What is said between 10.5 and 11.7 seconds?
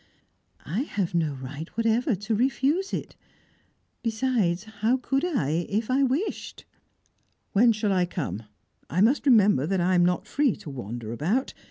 to wander about.